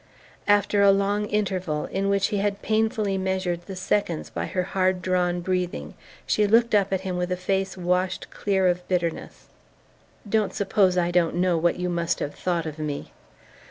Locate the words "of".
8.67-8.87, 12.65-12.79